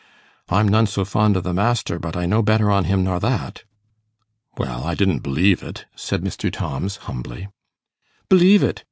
[0.49, 3.65] I'm none so fond o' the master, but I know better on him nor that.'
[4.57, 6.51] 'Well, I didn't b'lieve it,' said Mr.
[6.51, 7.49] Tomms, humbly.
[8.27, 8.79] 'B'lieve it?